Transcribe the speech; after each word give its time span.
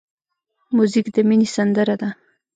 موزیک 0.75 1.05
د 1.15 1.17
مینې 1.27 1.47
سندره 1.55 1.95
ده. 2.01 2.09